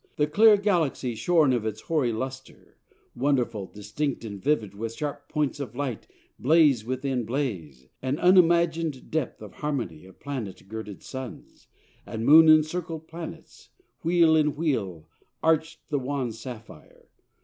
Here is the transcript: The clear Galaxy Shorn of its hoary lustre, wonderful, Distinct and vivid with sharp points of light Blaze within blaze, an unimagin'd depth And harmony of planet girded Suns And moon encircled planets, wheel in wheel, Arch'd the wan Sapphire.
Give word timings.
The 0.17 0.25
clear 0.25 0.57
Galaxy 0.57 1.13
Shorn 1.13 1.53
of 1.53 1.63
its 1.63 1.81
hoary 1.81 2.11
lustre, 2.11 2.75
wonderful, 3.15 3.67
Distinct 3.67 4.25
and 4.25 4.41
vivid 4.41 4.73
with 4.73 4.95
sharp 4.95 5.29
points 5.29 5.59
of 5.59 5.75
light 5.75 6.07
Blaze 6.39 6.83
within 6.83 7.23
blaze, 7.23 7.85
an 8.01 8.17
unimagin'd 8.17 9.11
depth 9.11 9.43
And 9.43 9.53
harmony 9.53 10.05
of 10.05 10.19
planet 10.19 10.67
girded 10.67 11.03
Suns 11.03 11.67
And 12.03 12.25
moon 12.25 12.49
encircled 12.49 13.07
planets, 13.07 13.69
wheel 14.03 14.35
in 14.35 14.55
wheel, 14.55 15.07
Arch'd 15.43 15.81
the 15.89 15.99
wan 15.99 16.31
Sapphire. 16.31 17.05